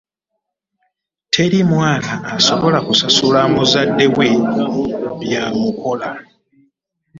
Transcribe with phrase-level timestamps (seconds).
[1.31, 4.29] Teri mwana asobola kusasula muzadde we
[5.19, 6.09] by'amukoka.